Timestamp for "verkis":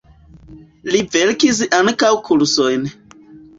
1.17-1.61